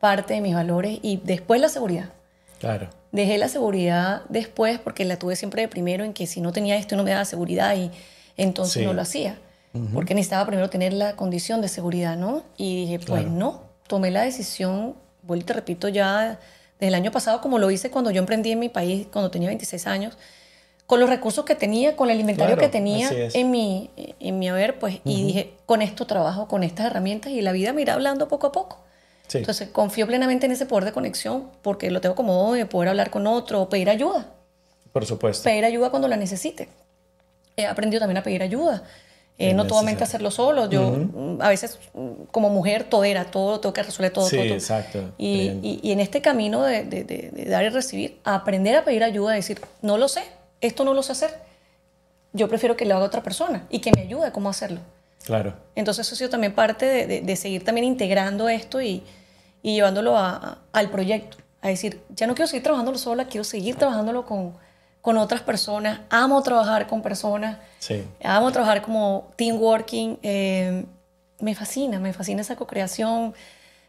[0.00, 2.10] parte de mis valores y después la seguridad.
[2.58, 2.88] Claro.
[3.12, 6.76] Dejé la seguridad después porque la tuve siempre de primero en que si no tenía
[6.76, 7.90] esto no me daba seguridad y
[8.36, 9.38] entonces no lo hacía.
[9.92, 12.44] Porque necesitaba primero tener la condición de seguridad, ¿no?
[12.56, 16.40] Y dije, pues no, tomé la decisión, vuelvo y te repito ya
[16.78, 19.48] desde el año pasado, como lo hice cuando yo emprendí en mi país, cuando tenía
[19.48, 20.16] 26 años,
[20.86, 24.78] con los recursos que tenía, con el inventario que tenía en mi, en mi haber,
[24.78, 28.28] pues, y dije, con esto trabajo, con estas herramientas, y la vida me irá hablando
[28.28, 28.86] poco a poco.
[29.32, 33.10] Entonces confío plenamente en ese poder de conexión porque lo tengo como de poder hablar
[33.10, 34.32] con otro o pedir ayuda.
[34.92, 35.44] Por supuesto.
[35.44, 36.68] Pedir ayuda cuando la necesite.
[37.56, 38.84] He aprendido también a pedir ayuda.
[39.38, 40.70] Eh, no totalmente hacerlo solo.
[40.70, 44.28] Yo mm, a veces mm, como mujer todo era, todo, tengo que resolver todo.
[44.28, 45.12] Sí, todo, exacto.
[45.18, 49.34] Y, y, en este camino de, de, de, dar y recibir, aprender a pedir ayuda,
[49.34, 50.22] decir, no lo sé,
[50.62, 51.30] esto no lo sé hacer,
[52.32, 54.80] yo prefiero que lo haga otra persona y que me ayude a cómo hacerlo.
[55.24, 55.54] Claro.
[55.74, 59.02] Entonces eso ha sido también parte de, seguir también integrando esto y,
[59.62, 61.36] y llevándolo a, al proyecto.
[61.60, 64.54] A decir, ya no quiero seguir trabajándolo sola, quiero seguir trabajándolo con,
[65.06, 66.00] con otras personas.
[66.10, 67.58] Amo trabajar con personas.
[67.78, 68.02] Sí.
[68.24, 70.18] Amo trabajar como team working.
[70.20, 70.84] Eh,
[71.38, 73.32] me fascina, me fascina esa co-creación.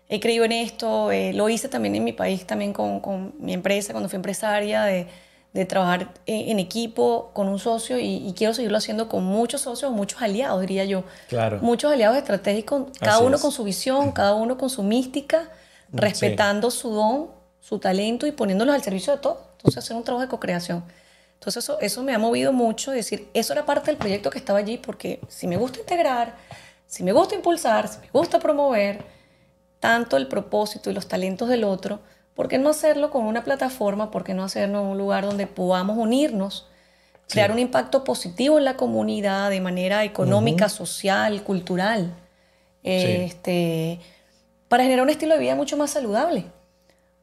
[0.10, 1.12] He creído en esto.
[1.12, 4.84] Eh, lo hice también en mi país, también con, con mi empresa, cuando fui empresaria,
[4.84, 5.08] de,
[5.54, 10.22] de trabajar en, equipo con un socio y, quiero seguirlo haciendo con muchos socios, muchos
[10.22, 11.04] aliados, diría yo.
[11.30, 11.58] Claro.
[11.64, 15.50] Muchos aliados estratégicos, cada uno con su visión, cada uno con su mística,
[15.92, 19.40] respetando su don, su talento y poniéndolo al servicio de todos.
[19.54, 20.84] Entonces, hacer un trabajo de co-creación.
[21.38, 24.60] Entonces eso, eso me ha movido mucho, decir, eso era parte del proyecto que estaba
[24.60, 26.36] allí, porque si me gusta integrar,
[26.88, 29.06] si me gusta impulsar, si me gusta promover
[29.80, 32.00] tanto el propósito y los talentos del otro,
[32.34, 34.10] ¿por qué no hacerlo con una plataforma?
[34.10, 36.68] ¿Por qué no hacerlo en un lugar donde podamos unirnos,
[37.30, 42.16] crear un impacto positivo en la comunidad de manera económica, social, cultural?
[42.84, 44.00] Este,
[44.68, 46.46] para generar un estilo de vida mucho más saludable,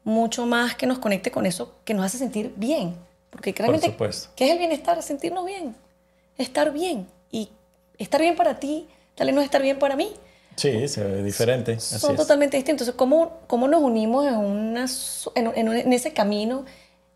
[0.03, 2.95] mucho más que nos conecte con eso que nos hace sentir bien.
[3.35, 3.93] Porque claramente,
[4.37, 5.03] ¿qué es el bienestar?
[5.03, 5.75] Sentirnos bien,
[6.37, 7.05] estar bien.
[7.29, 7.49] Y
[7.97, 10.13] estar bien para ti, tal vez no es estar bien para mí.
[10.55, 11.77] Sí, se ve diferente.
[11.81, 12.87] Son totalmente distintos.
[12.87, 14.85] Entonces, ¿cómo, ¿cómo, nos unimos en, una,
[15.35, 16.63] en, en, ese camino,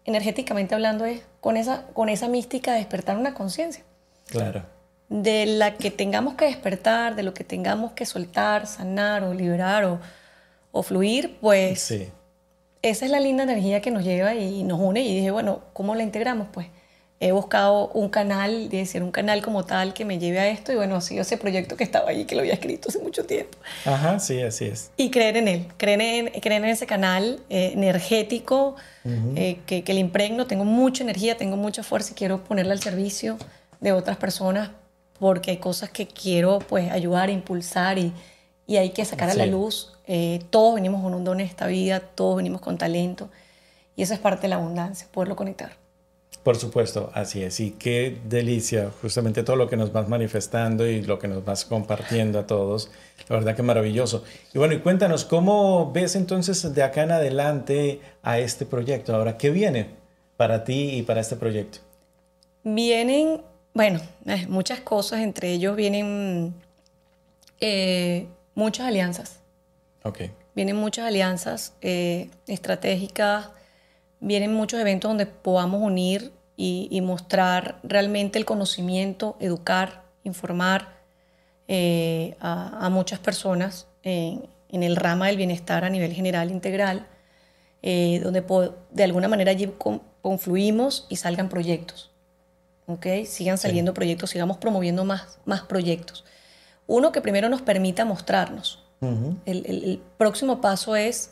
[0.03, 3.85] energéticamente hablando, es con esa, con esa mística de despertar una conciencia?
[4.27, 4.65] Claro.
[5.07, 9.85] De la que tengamos que despertar, de lo que tengamos que soltar, sanar o liberar
[9.85, 10.01] o,
[10.73, 12.11] o fluir, pues sí
[12.81, 15.95] esa es la linda energía que nos lleva y nos une y dije, bueno, ¿cómo
[15.95, 16.47] la integramos?
[16.51, 16.67] Pues
[17.21, 20.71] he buscado un canal, de decir, un canal como tal que me lleve a esto
[20.71, 23.25] y bueno, ha sido ese proyecto que estaba allí, que lo había escrito hace mucho
[23.25, 23.57] tiempo.
[23.85, 24.91] Ajá, sí, así es.
[24.95, 28.75] Y creer en él, creer en, creer en ese canal eh, energético
[29.35, 32.81] eh, que, que le impregno, tengo mucha energía, tengo mucha fuerza y quiero ponerla al
[32.81, 33.37] servicio
[33.81, 34.69] de otras personas
[35.19, 38.13] porque hay cosas que quiero pues ayudar, impulsar y,
[38.65, 39.91] y hay que sacar a la luz.
[40.11, 43.29] Eh, todos venimos con un don en esta vida, todos venimos con talento
[43.95, 45.73] y eso es parte de la abundancia, poderlo conectar.
[46.41, 47.59] Por supuesto, así es.
[47.59, 51.63] Y qué delicia, justamente todo lo que nos vas manifestando y lo que nos vas
[51.63, 52.89] compartiendo a todos.
[53.27, 54.23] La verdad que maravilloso.
[54.51, 59.15] Y bueno, y cuéntanos, ¿cómo ves entonces de acá en adelante a este proyecto?
[59.15, 59.91] Ahora, ¿qué viene
[60.37, 61.79] para ti y para este proyecto?
[62.63, 63.41] Vienen,
[63.75, 66.55] bueno, eh, muchas cosas, entre ellos vienen
[67.59, 69.38] eh, muchas alianzas.
[70.03, 70.31] Okay.
[70.55, 73.49] Vienen muchas alianzas eh, estratégicas,
[74.19, 80.89] vienen muchos eventos donde podamos unir y, mostrar realmente el conocimiento, educar, informar
[81.69, 87.07] eh, a, muchas personas en, el rama del bienestar a nivel general integral,
[87.81, 88.43] eh, donde
[88.91, 89.71] de alguna manera allí
[90.21, 92.11] confluimos y salgan proyectos.
[92.87, 93.25] ¿okay?
[93.25, 96.25] Sigan saliendo proyectos, sigamos promoviendo más, más proyectos.
[96.87, 98.88] Uno que primero nos permita mostrarnos.
[99.01, 101.31] El, próximo paso es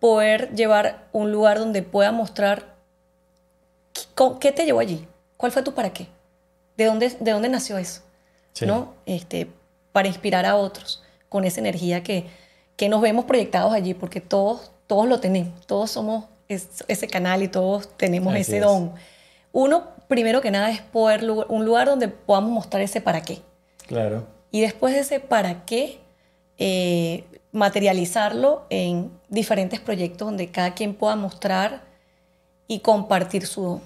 [0.00, 2.74] poder llevar un lugar donde pueda mostrar
[4.40, 6.08] qué, te llevó allí, cuál fue tu para qué,
[6.76, 8.02] de dónde, de dónde nació eso,
[8.66, 8.94] ¿no?
[9.06, 9.48] Este,
[9.92, 12.26] para inspirar a otros con esa energía que,
[12.76, 17.48] que nos vemos proyectados allí, porque todos, todos lo tenemos, todos somos ese canal y
[17.48, 18.92] todos tenemos ese don.
[19.52, 23.40] Uno, primero que nada, es poder un lugar donde podamos mostrar ese para qué.
[23.86, 24.26] Claro.
[24.50, 26.00] Y después de ese para qué,
[26.58, 31.82] eh, materializarlo en diferentes proyectos donde cada quien pueda mostrar
[32.66, 33.80] y compartir su don.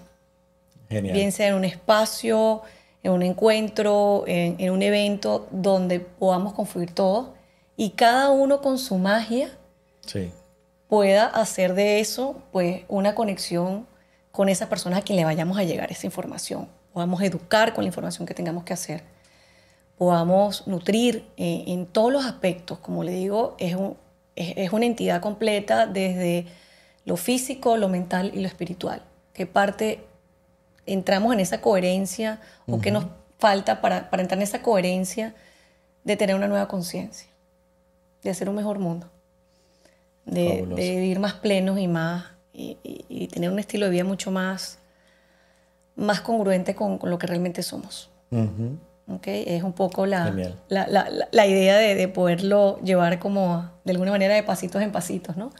[0.88, 1.14] Genial.
[1.14, 2.62] Bien sea en un espacio,
[3.02, 7.28] en un encuentro, en, un evento donde podamos confluir todos
[7.76, 9.50] y cada uno con su magia
[10.88, 13.86] pueda hacer de eso pues una conexión
[14.32, 16.68] con esa persona a quien le vayamos a llegar esa información.
[16.92, 19.02] Podamos educar con la información que tengamos que hacer
[19.98, 22.78] podamos nutrir eh, en todos los aspectos.
[22.78, 23.76] Como le digo, es,
[24.36, 26.46] es, una entidad completa desde
[27.04, 29.02] lo físico, lo mental y lo espiritual.
[29.34, 30.04] ¿Qué parte
[30.86, 33.06] entramos en esa coherencia o qué nos
[33.38, 35.34] falta para, para, entrar en esa coherencia
[36.04, 37.28] de tener una nueva conciencia,
[38.22, 39.10] de hacer un mejor mundo,
[40.24, 44.78] de, de, vivir más plenos y más y, tener un estilo de vida mucho más,
[45.94, 48.10] más congruente con, con lo que realmente somos.
[49.10, 50.30] Okay, es un poco la,
[50.68, 54.92] la, la, la, idea de, de, poderlo llevar como de alguna manera de pasitos en
[54.92, 55.50] pasitos, ¿no?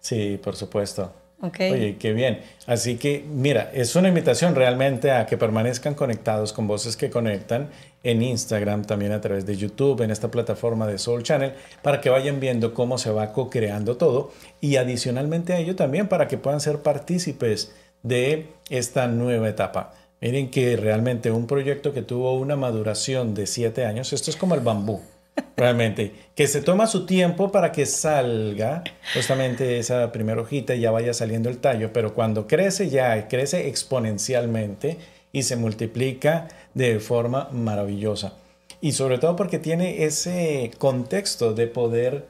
[0.00, 1.12] Sí, por supuesto.
[1.40, 2.40] Oye, qué bien.
[2.66, 7.68] Así que, mira, es una invitación realmente a que permanezcan conectados con Voces que Conectan
[8.02, 12.10] en Instagram, también a través de YouTube, en esta plataforma de Soul Channel, para que
[12.10, 16.60] vayan viendo cómo se va co-creando todo y adicionalmente a ello también para que puedan
[16.60, 17.72] ser partícipes
[18.02, 19.92] de esta nueva etapa.
[20.20, 24.54] Miren que realmente un proyecto que tuvo una maduración de siete años, esto es como
[24.54, 25.00] el bambú,
[25.56, 28.82] realmente, que se toma su tiempo para que salga
[29.14, 33.68] justamente esa primera hojita y ya vaya saliendo el tallo, pero cuando crece ya crece
[33.68, 34.98] exponencialmente
[35.32, 38.34] y se multiplica de forma maravillosa.
[38.80, 42.26] Y sobre todo porque tiene ese contexto de poder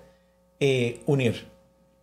[0.61, 1.47] eh, unir,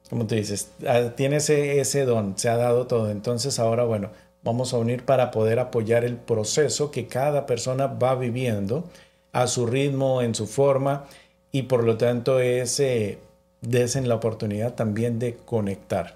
[0.09, 3.09] como tú dices, ah, tiene ese, ese don, se ha dado todo.
[3.09, 4.11] Entonces ahora, bueno,
[4.45, 8.85] vamos a unir para poder apoyar el proceso que cada persona va viviendo
[9.33, 11.05] a su ritmo, en su forma,
[11.51, 13.17] y por lo tanto es, eh,
[13.61, 16.15] desen la oportunidad también de conectar.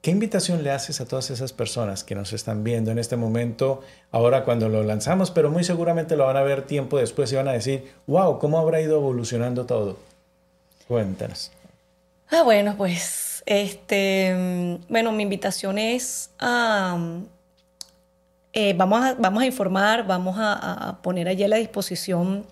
[0.00, 3.82] ¿Qué invitación le haces a todas esas personas que nos están viendo en este momento,
[4.10, 7.46] ahora cuando lo lanzamos, pero muy seguramente lo van a ver tiempo después y van
[7.48, 9.98] a decir, wow, ¿cómo habrá ido evolucionando todo?
[10.88, 11.52] Cuéntanos.
[12.30, 16.98] Ah, bueno, pues, este, mm, bueno, mi invitación es a,
[18.54, 22.44] eh, vamos, a, vamos a informar, vamos a, poner allí a la disposición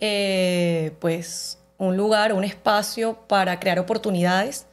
[0.00, 4.66] eh, pues un lugar, un espacio para crear oportunidades,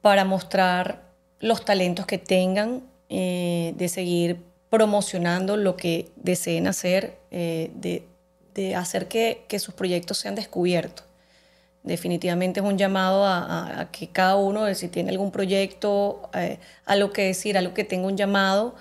[0.00, 1.02] para mostrar
[1.40, 8.06] los talentos que tengan, eh, de seguir promocionando lo que deseen hacer, de,
[8.74, 11.04] hacer que, sus proyectos sean descubiertos.
[11.82, 16.30] Definitivamente es un llamado a, que cada uno, si tiene algún proyecto,
[16.86, 18.74] a lo que decir, a lo que tenga un llamado,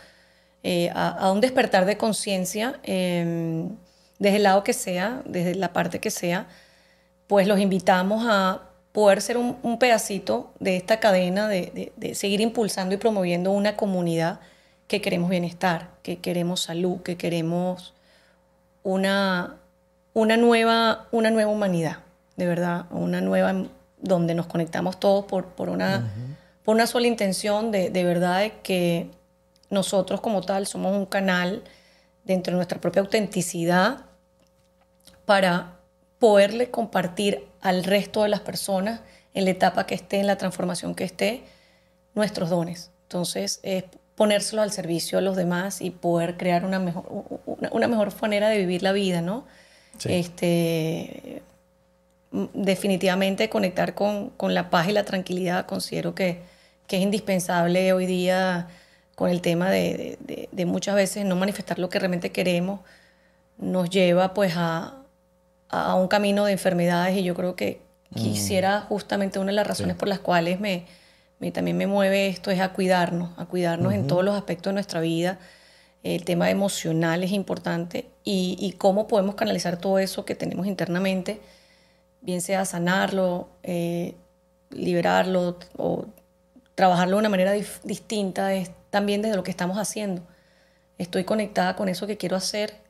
[0.66, 3.76] eh, a, un despertar de conciencia, em,
[4.18, 6.48] desde el lado que sea, desde la parte que sea,
[7.28, 8.62] pues los invitamos a
[8.94, 14.40] poder ser un, pedacito de esta cadena, de, seguir impulsando y promoviendo una comunidad
[14.88, 17.94] que queremos bienestar, que queremos salud, que queremos
[18.84, 19.58] una,
[20.14, 21.98] una, nueva, una nueva humanidad,
[22.38, 23.66] de verdad, una nueva
[24.00, 26.10] donde nos conectamos todos por, por, una,
[26.64, 29.10] por una sola intención de, de verdad de que
[29.74, 31.64] nosotros como tal somos un canal
[32.24, 34.06] dentro de nuestra propia autenticidad
[35.26, 35.80] para
[36.20, 39.02] poderle compartir al resto de las personas
[39.34, 41.44] en la etapa que esté, en la transformación que esté,
[42.16, 42.92] nuestros dones.
[43.04, 43.84] Entonces, es
[44.16, 47.06] ponérselo al servicio a los demás y poder crear una mejor,
[47.72, 49.46] una, mejor manera de vivir la vida, ¿no?
[50.06, 51.42] Este,
[52.32, 56.42] definitivamente conectar con, con, la paz y la tranquilidad considero que,
[56.88, 58.68] que es indispensable hoy día
[59.16, 60.18] con el tema de,
[60.66, 62.80] muchas veces no manifestar lo que realmente queremos,
[63.58, 65.00] nos lleva pues a,
[65.96, 68.16] un camino de enfermedades y yo creo que mm.
[68.16, 70.86] quisiera justamente una de las razones por las cuales me,
[71.52, 75.02] también me mueve esto es a cuidarnos, a cuidarnos en todos los aspectos de nuestra
[75.02, 75.40] vida.
[76.04, 81.42] El tema emocional es importante y, cómo podemos canalizar todo eso que tenemos internamente,
[82.22, 84.16] bien sea sanarlo, eh,
[84.70, 86.06] liberarlo o
[86.76, 90.22] trabajarlo de una manera distinta, es también desde lo que estamos haciendo.
[90.98, 92.84] Estoy conectada con eso que quiero hacer,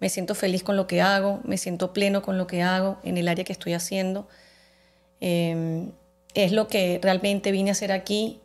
[0.00, 3.18] me siento feliz con lo que hago, me siento pleno con lo que hago en
[3.18, 4.28] el área que estoy haciendo.
[5.20, 5.90] Em,
[6.34, 8.40] es lo que realmente vine a hacer aquí.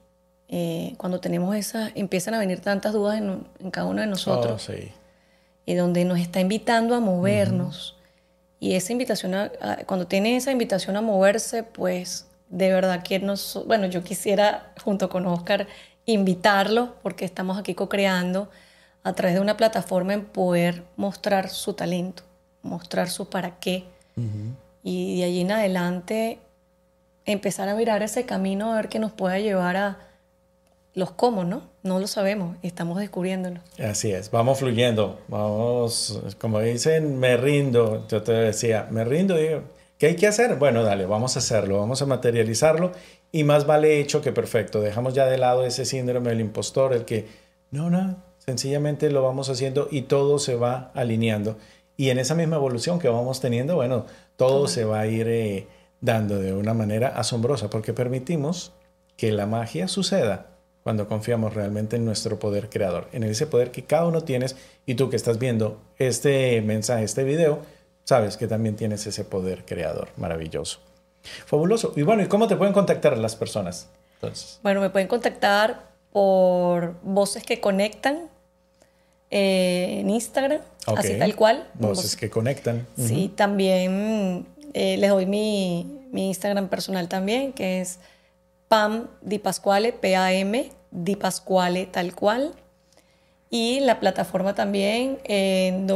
[0.50, 4.70] Eh, cuando tenemos esas, empiezan a venir tantas dudas en, cada uno de nosotros.
[4.70, 4.74] Oh,
[5.66, 7.98] y donde nos está invitando a movernos.
[8.60, 9.52] Y esa invitación,
[9.86, 15.10] cuando tiene esa invitación a moverse, pues de verdad que nos, bueno, yo quisiera junto
[15.10, 15.68] con Oscar
[16.06, 18.48] invitarlo porque estamos aquí co-creando
[19.02, 22.22] a través de una plataforma en poder mostrar su talento,
[22.62, 23.86] mostrar su para qué.
[24.84, 26.38] Y de allí en adelante
[27.26, 29.98] empezar a mirar ese camino a ver qué nos pueda llevar a
[30.94, 31.64] los cómo, ¿no?
[31.82, 33.62] No lo sabemos, estamos descubriéndolo.
[33.84, 39.64] Así es, vamos fluyendo, vamos, como dicen, me rindo, yo te decía, me rindo, digo,
[40.04, 40.58] ¿qué hay que hacer?
[40.58, 42.92] Bueno, dale, vamos a hacerlo, vamos a materializarlo
[43.32, 44.82] y más vale hecho que perfecto.
[44.82, 47.26] Dejamos ya de lado ese síndrome del impostor, el que,
[47.72, 51.58] no, no, sencillamente lo vamos haciendo y todo se va alineando.
[51.96, 55.68] Y en esa misma evolución que vamos teniendo, bueno, todo se va a ir eh,
[56.02, 58.74] dando de una manera asombrosa porque permitimos
[59.16, 60.48] que la magia suceda
[60.84, 64.96] cuando confiamos realmente en nuestro poder creador, en ese poder que cada uno tienes y
[64.96, 67.62] tú que estás viendo este mensaje, este video,
[68.04, 70.80] sabes que también tienes ese poder creador maravilloso.
[71.46, 71.94] Fabuloso.
[71.96, 73.88] Y bueno, ¿y cómo te pueden contactar las personas?
[74.16, 74.60] Entonces?
[74.62, 78.30] Bueno, me pueden contactar por Voces que Conectan
[79.32, 81.68] eh, en Instagram, así tal cual.
[81.74, 82.86] Voces, que Conectan.
[82.98, 88.00] Sí, también eh, les doy mi, mi, Instagram personal también, que es
[88.68, 92.54] Pam Di Pasquale, P-A-M, Di Pasquale tal cual.
[93.50, 95.88] Y la plataforma también en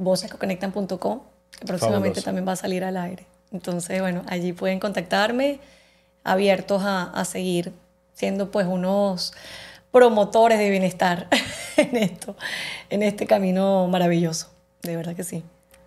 [0.00, 1.20] www.vocescoconectan.com,
[1.58, 3.26] que próximamente también va a salir al aire.
[3.52, 5.60] Entonces, bueno, allí pueden contactarme,
[6.24, 7.72] abiertos a, a seguir
[8.14, 9.32] siendo pues unos
[9.90, 11.28] promotores de bienestar
[11.76, 12.36] en esto,
[12.90, 14.50] en este camino maravilloso.
[14.82, 15.42] De verdad que sí.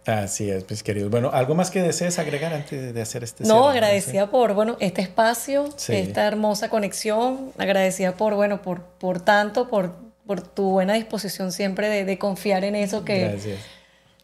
[0.06, 1.10] Así es, mis queridos.
[1.10, 5.02] Bueno, ¿algo más que desees agregar antes de hacer este No, agradecida por, bueno, este
[5.02, 9.96] espacio, esta hermosa conexión, agradecida por, bueno, por, por tanto, por,
[10.28, 13.60] por tu buena disposición siempre de, de confiar en eso que, Gracias.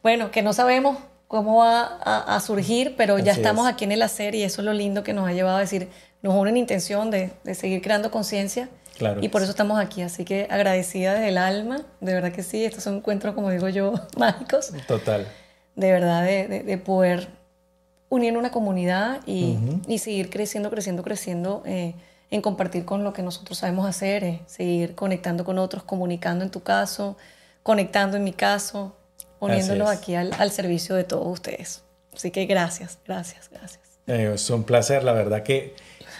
[0.03, 0.97] Bueno, que no sabemos
[1.27, 4.65] cómo va a, a surgir, pero ya estamos aquí en el hacer y eso es
[4.65, 5.89] lo lindo que nos ha llevado a decir,
[6.21, 8.69] nos une una intención de, de seguir creando conciencia
[9.21, 10.01] y por eso estamos aquí.
[10.01, 13.69] Así que agradecida desde el alma, de verdad que sí, estos son encuentros, como digo
[13.69, 14.71] yo, mágicos.
[14.87, 15.27] Total.
[15.75, 17.29] De verdad, de, de, poder
[18.09, 21.95] unir una comunidad y, y, seguir creciendo, creciendo, creciendo eh,
[22.31, 26.51] en compartir con lo que nosotros sabemos hacer, eh, seguir conectando con otros, comunicando en
[26.51, 27.15] tu caso,
[27.63, 28.93] conectando en mi caso,
[29.39, 31.83] poniéndolo aquí al, al, servicio de todos ustedes.
[32.13, 33.79] Así que gracias, gracias, gracias.
[34.07, 35.73] Eh, es un placer, la verdad que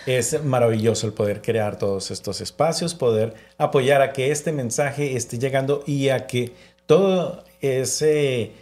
[0.05, 5.38] es maravilloso el poder crear todos estos espacios, poder apoyar a que este mensaje esté
[5.39, 6.53] llegando y a que
[6.86, 8.53] todo ese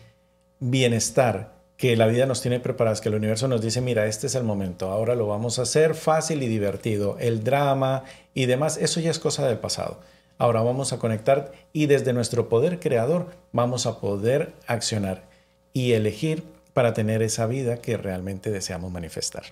[0.59, 4.35] bienestar que la vida nos tiene preparados, que el universo nos dice, mira, este es
[4.35, 7.17] el momento, ahora lo vamos a hacer fácil y divertido.
[7.19, 8.03] El drama
[8.33, 9.99] y demás, eso ya es cosa del pasado.
[10.37, 15.23] Ahora vamos a conectar y desde nuestro poder creador vamos a poder accionar
[15.73, 19.43] y elegir para tener esa vida que realmente deseamos manifestar.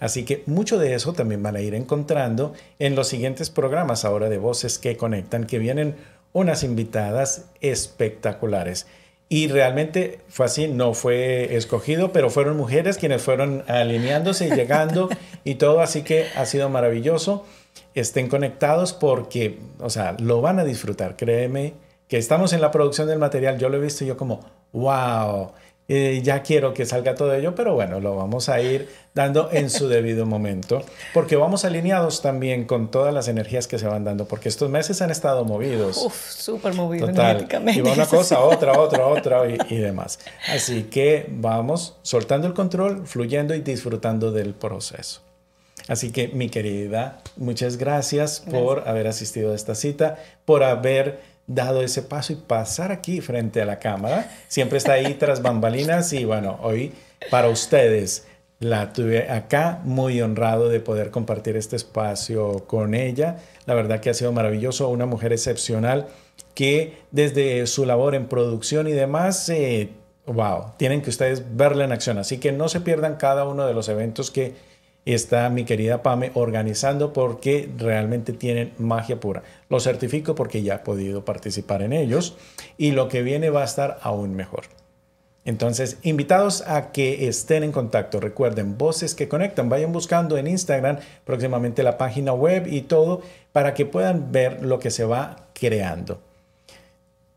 [0.00, 4.28] Así que mucho de eso también van a ir encontrando en los siguientes programas ahora
[4.28, 5.96] de Voces que Conectan, que vienen
[6.32, 8.86] unas invitadas espectaculares.
[9.28, 15.08] Y realmente fue así, no fue escogido, pero fueron mujeres quienes fueron alineándose y llegando
[15.44, 17.46] y todo, así que ha sido maravilloso.
[17.94, 21.74] Estén conectados porque, o sea, lo van a disfrutar, créeme,
[22.08, 24.40] que estamos en la producción del material, yo lo he visto yo como,
[24.72, 25.52] wow,
[25.88, 29.68] eh, ya quiero que salga todo ello, pero bueno, lo vamos a ir dando en
[29.68, 30.82] su debido momento,
[31.12, 35.02] porque vamos alineados también con todas las energías que se van dando, porque estos meses
[35.02, 35.98] han estado movidos.
[35.98, 37.80] Uf, súper movidos energéticamente.
[37.80, 40.20] Y una cosa, otra, otra, otra y, y, demás.
[40.48, 45.20] Así que vamos soltando el control, fluyendo y disfrutando del proceso.
[45.88, 48.40] Así que mi querida, muchas gracias.
[48.40, 53.60] por haber asistido a esta cita, por haber dado ese paso y pasar aquí frente
[53.60, 54.30] a la cámara.
[54.48, 56.92] Siempre está ahí tras bambalinas y bueno, hoy
[57.30, 58.26] para ustedes
[58.62, 63.38] la tuve acá, muy honrado de poder compartir este espacio con ella.
[63.66, 66.06] La verdad que ha sido maravilloso, una mujer excepcional
[66.54, 69.90] que desde su labor en producción y demás, eh,
[70.26, 72.18] wow, tienen que ustedes verla en acción.
[72.18, 74.54] Así que no se pierdan cada uno de los eventos que
[75.04, 79.42] está mi querida Pame organizando porque realmente tienen magia pura.
[79.68, 82.36] Lo certifico porque ya he podido participar en ellos
[82.78, 84.64] y lo que viene va a estar aún mejor.
[85.44, 88.20] Entonces, invitados a que estén en contacto.
[88.20, 89.68] Recuerden, voces que conectan.
[89.68, 94.78] Vayan buscando en Instagram próximamente la página web y todo para que puedan ver lo
[94.78, 96.20] que se va creando.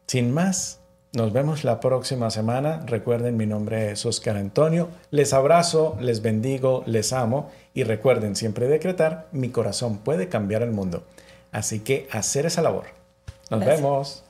[0.05, 0.81] Sin más,
[1.15, 2.83] nos vemos la próxima semana.
[2.85, 4.89] Recuerden, mi nombre es Oscar Antonio.
[5.11, 10.71] Les abrazo, les bendigo, les amo y recuerden siempre decretar, mi corazón puede cambiar el
[10.71, 11.03] mundo.
[11.51, 12.85] Así que hacer esa labor.
[13.49, 14.23] Nos vemos.